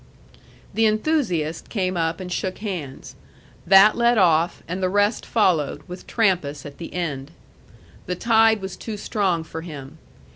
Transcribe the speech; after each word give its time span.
The 0.73 0.87
enthusiast 0.87 1.69
came 1.69 1.95
up 1.95 2.19
and 2.19 2.31
shook 2.31 2.57
hands. 2.57 3.15
That 3.67 3.95
led 3.95 4.17
off, 4.17 4.63
and 4.67 4.81
the 4.81 4.89
rest 4.89 5.27
followed, 5.27 5.83
with 5.87 6.07
Trampas 6.07 6.65
at 6.65 6.79
the 6.79 6.91
end. 6.95 7.29
The 8.07 8.15
tide 8.15 8.61
was 8.61 8.75
too 8.75 8.97
strong 8.97 9.43
for 9.43 9.61
him. 9.61 9.99